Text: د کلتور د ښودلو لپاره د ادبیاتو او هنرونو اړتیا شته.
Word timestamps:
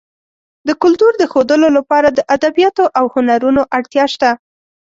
د 0.67 0.69
کلتور 0.81 1.13
د 1.17 1.23
ښودلو 1.31 1.67
لپاره 1.77 2.07
د 2.11 2.19
ادبیاتو 2.35 2.85
او 2.99 3.05
هنرونو 3.13 3.61
اړتیا 3.77 4.05
شته. 4.13 4.31